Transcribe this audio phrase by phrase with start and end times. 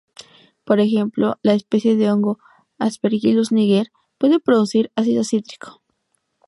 [0.63, 2.39] Por ejemplo la especie de hongo
[2.79, 5.83] "Aspergillus niger" puede producir ácido cítrico.